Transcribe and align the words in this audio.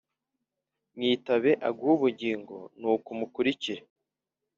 Mwitabe 0.95 1.51
aguhe 1.67 1.91
ubugingo 1.97 2.55
nuko 2.79 3.07
umukirikire 3.15 3.81